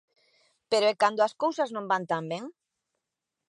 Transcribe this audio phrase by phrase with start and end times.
[0.71, 2.43] Pero e cando as cousas non van tan ben?